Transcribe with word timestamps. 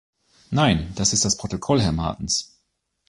Nein, 0.49 0.91
das 0.95 1.13
ist 1.13 1.25
das 1.25 1.37
Protokoll, 1.37 1.79
Herr 1.79 1.91
Martens. 1.91 2.59